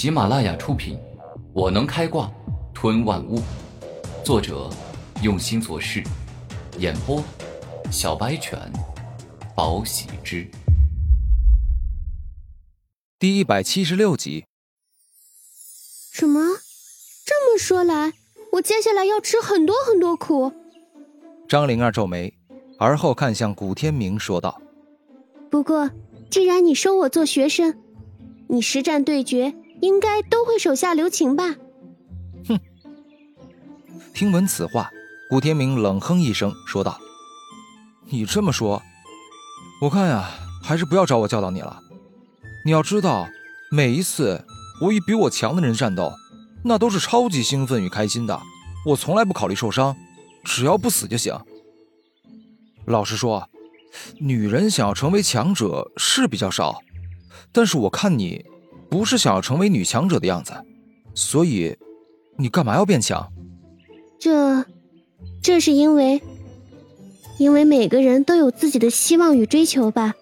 [0.00, 0.96] 喜马拉雅出品，
[1.52, 2.32] 《我能开挂
[2.72, 3.38] 吞万物》，
[4.24, 4.70] 作者
[5.22, 6.02] 用心做事，
[6.78, 7.22] 演播
[7.92, 8.58] 小白犬，
[9.54, 10.50] 宝喜之，
[13.18, 14.46] 第一百七十六集。
[16.10, 16.40] 什么？
[17.26, 18.14] 这么说来，
[18.52, 20.50] 我接下来要吃很多很多苦。
[21.46, 22.32] 张灵儿皱眉，
[22.78, 24.62] 而后看向古天明，说道
[25.50, 25.90] ：“不过，
[26.30, 27.78] 既然你收我做学生，
[28.48, 31.56] 你实战对决。”应该都会手下留情吧？
[32.46, 32.58] 哼！
[34.12, 34.90] 听闻此话，
[35.28, 37.00] 古天明冷哼一声，说道
[38.10, 38.82] ：“你这么说，
[39.80, 40.30] 我看呀，
[40.62, 41.80] 还是不要找我教导你了。
[42.64, 43.26] 你要知道，
[43.70, 44.44] 每一次
[44.82, 46.12] 我与比我强的人战斗，
[46.62, 48.38] 那都是超级兴奋与开心的。
[48.86, 49.96] 我从来不考虑受伤，
[50.44, 51.38] 只要不死就行。
[52.84, 53.48] 老实说，
[54.18, 56.82] 女人想要成为强者是比较少，
[57.52, 58.44] 但是我看你……”
[58.90, 60.52] 不是想要成为女强者的样子，
[61.14, 61.76] 所以，
[62.36, 63.32] 你干嘛要变强？
[64.18, 64.64] 这，
[65.40, 66.20] 这是因为，
[67.38, 70.14] 因为每个人都有自己的希望与追求吧。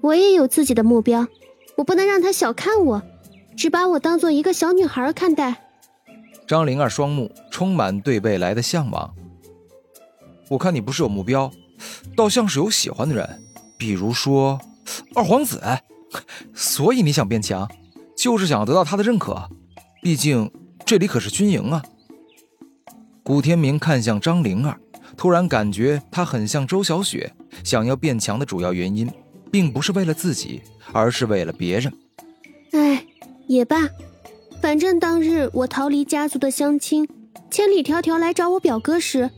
[0.00, 1.26] 我也有自己的目标，
[1.76, 3.02] 我不能让他小看我，
[3.56, 5.62] 只把我当做一个小女孩看待。
[6.46, 9.14] 张灵儿双目充满对未来的向往。
[10.48, 11.50] 我看你不是有目标，
[12.16, 13.42] 倒像是有喜欢的人，
[13.76, 14.60] 比如说
[15.14, 15.60] 二皇子，
[16.54, 17.68] 所以你想变强。
[18.16, 19.48] 就是想得到他的认可，
[20.02, 20.50] 毕竟
[20.84, 21.82] 这里可是军营啊。
[23.22, 24.78] 古天明看向张灵儿，
[25.16, 27.32] 突然感觉她很像周小雪。
[27.64, 29.10] 想要变强的主要原因，
[29.50, 30.60] 并不是为了自己，
[30.92, 31.92] 而是为了别人。
[32.72, 33.04] 哎，
[33.46, 33.88] 也罢，
[34.60, 37.08] 反正当日我逃离家族的乡亲，
[37.50, 39.30] 千里迢迢来找我表哥时，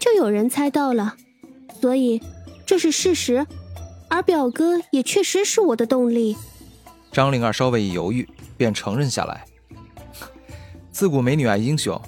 [0.00, 1.16] 就有人猜到了，
[1.80, 2.20] 所以
[2.64, 3.46] 这是事实。
[4.08, 6.36] 而表哥也确实是我的动力。
[7.16, 8.28] 张灵儿稍微一犹豫，
[8.58, 9.42] 便承认下来
[10.92, 11.98] ：“自古美女爱英雄，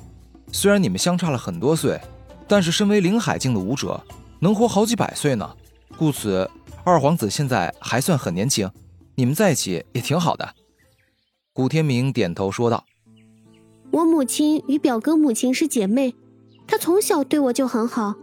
[0.52, 1.98] 虽然你们相差了很多岁，
[2.46, 3.98] 但是身为灵海境的武者，
[4.38, 5.50] 能活好几百岁呢。
[5.96, 6.50] 故此，
[6.84, 8.70] 二皇子现在还算很年轻，
[9.14, 10.46] 你们在一起也挺好的。”
[11.54, 12.84] 古天明点头说道
[13.92, 16.14] ：“我母亲与表哥母亲是姐妹，
[16.66, 18.14] 她从小对我就很好，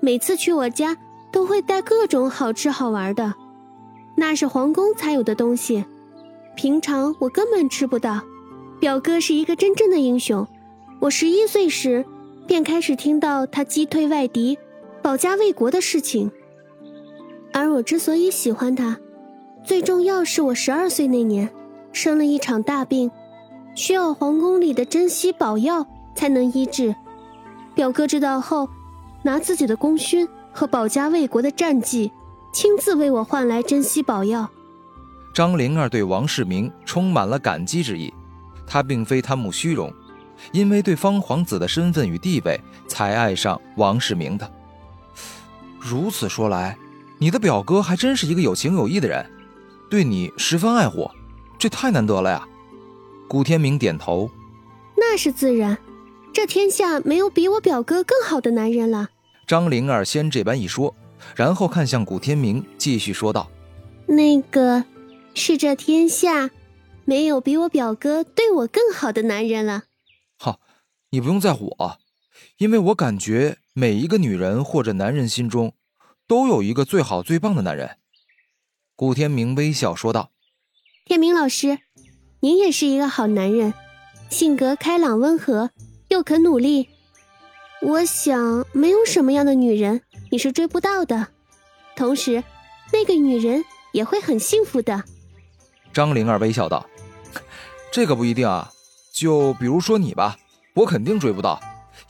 [0.00, 0.96] 每次去我家
[1.30, 3.34] 都会带各种好吃好玩的，
[4.16, 5.84] 那是皇宫才有的东西。”
[6.54, 8.20] 平常我根本吃不到。
[8.80, 10.46] 表哥是一个真正的英雄。
[11.00, 12.04] 我十一岁时，
[12.46, 14.58] 便开始听到他击退外敌、
[15.00, 16.30] 保家卫国的事情。
[17.52, 18.98] 而我之所以喜欢他，
[19.64, 21.48] 最重要是我十二岁那年，
[21.92, 23.10] 生了一场大病，
[23.74, 26.94] 需要皇宫里的珍稀宝药才能医治。
[27.74, 28.68] 表哥知道后，
[29.22, 32.10] 拿自己的功勋和保家卫国的战绩，
[32.52, 34.50] 亲自为我换来珍稀宝药。
[35.32, 38.12] 张灵儿对王世明充满了感激之意，
[38.66, 39.90] 她并非贪慕虚荣，
[40.52, 44.50] 因为对方皇子的身份与地位才爱上王世明的。
[45.80, 46.76] 如此说来，
[47.18, 49.24] 你的表哥还真是一个有情有义的人，
[49.88, 51.10] 对你十分爱护，
[51.58, 52.46] 这太难得了呀！
[53.26, 54.30] 古天明点头，
[54.94, 55.78] 那是自然，
[56.30, 59.08] 这天下没有比我表哥更好的男人了。
[59.46, 60.94] 张灵儿先这般一说，
[61.34, 63.48] 然后看向古天明，继续说道
[64.06, 64.84] ：“那个。”
[65.34, 66.50] 是这天下，
[67.04, 69.84] 没有比我表哥对我更好的男人了。
[70.38, 70.58] 哈，
[71.10, 71.98] 你不用在乎我，
[72.58, 75.74] 因为我感觉每一个女人或者男人心中，
[76.26, 77.96] 都有一个最好最棒的男人。
[78.94, 80.30] 古天明微笑说道
[81.06, 81.78] ：“天明老师，
[82.40, 83.74] 您也是一个好男人，
[84.30, 85.70] 性格开朗温和，
[86.08, 86.88] 又肯努力。
[87.80, 91.28] 我想，没有什么样的女人你是追不到的，
[91.96, 92.44] 同时，
[92.92, 95.02] 那个女人也会很幸福的。”
[95.92, 96.86] 张灵儿微笑道
[97.92, 98.70] ：“这个不一定啊，
[99.12, 100.36] 就比如说你吧，
[100.74, 101.60] 我肯定追不到，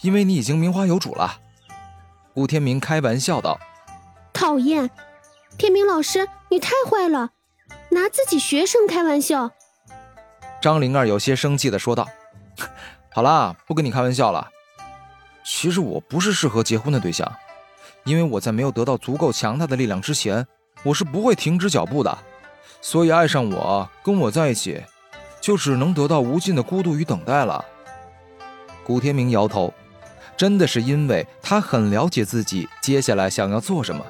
[0.03, 1.41] 因为你已经名花有主了。”
[2.32, 3.59] 顾天明开玩笑道
[4.32, 4.88] ：“讨厌，
[5.59, 7.31] 天明老师，你太坏了，
[7.91, 9.50] 拿自己学生开玩笑。”
[10.62, 12.08] 张灵儿有些生气的说道
[13.12, 14.49] ：“好啦，不跟你开玩笑了。
[15.44, 17.31] 其实我不是适合结婚的对象，
[18.05, 20.46] 因为我在没有得到足够强大的力量之前，
[20.84, 22.17] 我是不会停止脚步的。”
[22.82, 24.82] 所以爱上我，跟我在一起，
[25.40, 27.64] 就只能得到无尽的孤独与等待了。
[28.84, 29.73] 古天明摇头，
[30.37, 34.05] 真的是因为他很了解自己接下来想要做什么，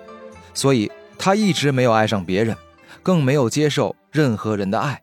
[0.54, 2.56] 所以他一直没有爱上别人，
[3.02, 5.02] 更没有接受任何人的爱。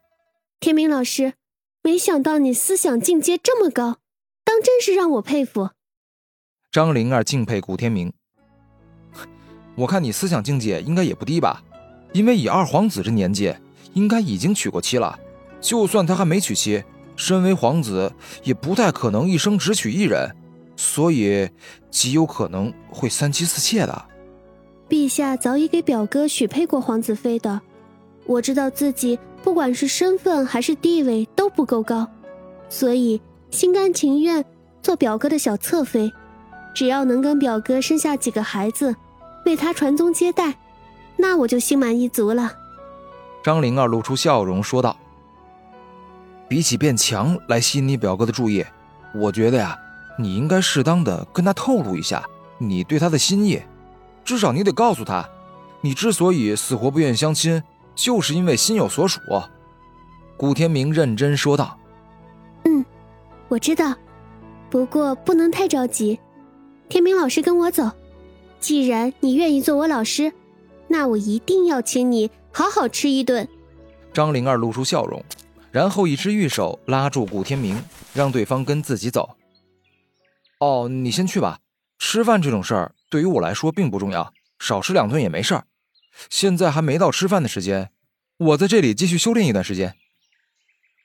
[0.59, 1.35] 天明老师，
[1.83, 3.97] 没想到你思想境界这么高，
[4.43, 5.69] 当真是让我佩服。
[6.71, 8.11] 张灵儿敬佩古天明，
[9.75, 11.63] 我看你思想境界应该也不低吧。
[12.11, 13.53] 因为以二皇子这年纪，
[13.93, 15.17] 应该已经娶过妻了。
[15.61, 16.83] 就算他还没娶妻，
[17.15, 18.11] 身为皇子，
[18.43, 20.33] 也不太可能一生只娶一人，
[20.75, 21.49] 所以
[21.91, 24.05] 极有可能会三妻四妾的。
[24.87, 27.61] 陛下早已给表哥许配过皇子妃的，
[28.25, 32.07] 我知道自己不管是身份还是地位都不够高，
[32.69, 33.21] 所以
[33.51, 34.43] 心甘情愿
[34.81, 36.11] 做表哥的小侧妃，
[36.73, 38.95] 只要能跟表哥生下几个孩子，
[39.45, 40.57] 为他传宗接代，
[41.21, 42.53] 那我就心满意足了。
[43.43, 44.95] 张灵儿露出笑容说道。
[46.47, 48.65] 比起变强来吸引你表哥的注意，
[49.13, 49.77] 我觉得呀，
[50.17, 52.23] 你应该适当的跟他透露一下
[52.57, 53.61] 你对他的心意，
[54.25, 55.27] 至少你得告诉他，
[55.81, 57.61] 你之所以死活不愿相亲，
[57.93, 59.19] 就是因为心有所属。
[60.37, 61.77] 古天明认真说道
[62.65, 62.83] ：“嗯，
[63.49, 63.93] 我知道，
[64.69, 66.19] 不过不能太着急。
[66.87, 67.91] 天明老师跟我走，
[68.59, 70.33] 既然你愿意做我老师，
[70.89, 73.47] 那我一定要请你好好吃一顿。”
[74.11, 75.23] 张灵儿露出笑容。
[75.71, 77.79] 然后一只玉手拉住古天明，
[78.11, 79.37] 让对方跟自己走。
[80.59, 81.59] 哦，你先去吧。
[81.99, 85.65] 吃饭这种事儿对于我来说并不重要，少吃两顿也没事儿。
[86.27, 87.91] 现在还没到吃饭的时间，
[88.37, 89.95] 我在这里继续修炼一段时间。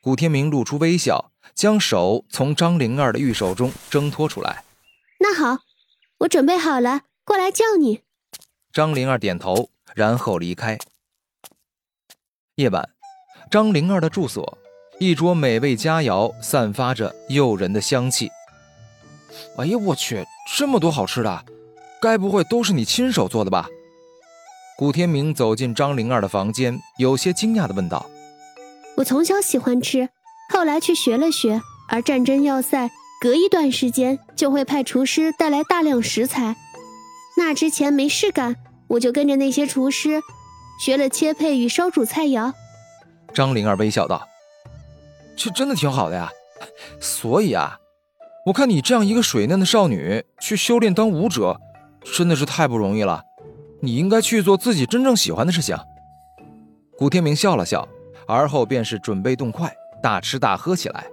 [0.00, 4.64] 古天明露出微笑，将手从张灵儿的玉手中挣脱出来。
[5.20, 5.58] 那好，
[6.20, 8.00] 我准备好了，过来叫你。
[8.72, 10.78] 张灵儿点头，然后离开。
[12.56, 12.90] 夜晚。
[13.50, 14.58] 张灵儿的住所，
[14.98, 18.28] 一桌美味佳肴散发着诱人的香气。
[19.56, 20.24] 哎呀，我去，
[20.56, 21.44] 这么多好吃的，
[22.00, 23.68] 该不会都是你亲手做的吧？
[24.76, 28.06] 古天明走进张灵儿的房间，有些惊讶地问道
[28.96, 30.08] ：“我从小喜欢吃，
[30.52, 31.60] 后来去学了学。
[31.86, 32.90] 而战争要塞
[33.20, 36.56] 隔一段时间就会派厨师带来大量食材，
[37.36, 38.56] 那之前没事干，
[38.94, 40.22] 我就跟着那些厨师
[40.80, 42.52] 学了切配与烧煮菜肴。”
[43.34, 44.26] 张灵儿微笑道
[45.36, 46.30] ：“这真的挺好的呀，
[47.00, 47.78] 所以啊，
[48.46, 51.60] 我看你这样一个水嫩的少女去修炼当武者，
[52.16, 53.22] 真的是太不容易了。
[53.80, 55.76] 你应该去做自己真正喜欢的事情。”
[56.96, 57.88] 古天明笑了笑，
[58.28, 61.06] 而后便是准备动筷，大吃大喝起来。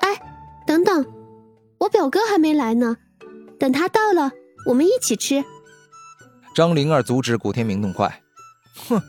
[0.00, 0.18] 哎，
[0.66, 1.04] 等等，
[1.78, 2.96] 我表哥还没来呢，
[3.60, 4.32] 等他到了，
[4.66, 5.44] 我们一起吃。
[6.54, 8.22] 张灵儿阻止古天明动筷，
[8.88, 9.02] 哼。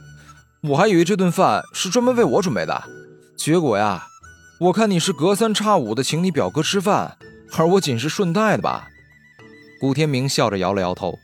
[0.62, 2.84] 我还以为这顿饭是专门为我准备的，
[3.38, 4.08] 结果呀，
[4.60, 7.20] 我看你是隔三差五的请你表哥吃饭，
[7.56, 8.88] 而我仅是顺带的吧？
[9.80, 11.20] 古天明笑着摇了摇头。